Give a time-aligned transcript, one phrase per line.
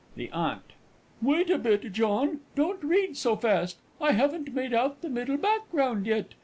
[0.15, 0.63] THE AUNT.
[1.21, 3.77] Wait a bit, John don't read so fast.
[4.01, 6.33] I haven't made out the middle background yet.